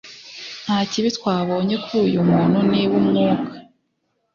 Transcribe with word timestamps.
nta 0.63 0.77
kibi 0.91 1.09
twabonye 1.17 1.75
kuri 1.83 2.01
uyu 2.07 2.21
muntu 2.29 2.57
niba 2.69 2.93
umwuka 3.01 3.45